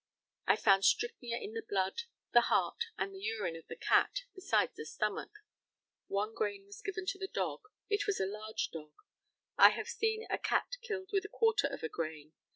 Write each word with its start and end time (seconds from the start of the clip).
I 0.47 0.55
found 0.55 0.83
strychnia 0.83 1.37
in 1.39 1.53
the 1.53 1.61
blood, 1.61 2.05
the 2.33 2.41
heart, 2.49 2.85
and 2.97 3.13
the 3.13 3.19
urine 3.19 3.55
of 3.55 3.67
the 3.67 3.75
cat, 3.75 4.23
besides 4.33 4.73
the 4.75 4.83
stomach. 4.87 5.29
One 6.07 6.33
grain 6.33 6.65
was 6.65 6.81
given 6.81 7.05
to 7.05 7.19
the 7.19 7.27
dog. 7.27 7.61
It 7.87 8.07
was 8.07 8.19
a 8.19 8.25
large 8.25 8.71
dog. 8.71 8.93
I 9.57 9.69
have 9.69 9.89
seen 9.89 10.25
a 10.27 10.39
cat 10.39 10.77
killed 10.81 11.11
with 11.13 11.25
a 11.25 11.29
quarter 11.29 11.67
of 11.67 11.83
a 11.83 11.87
grain. 11.89 12.33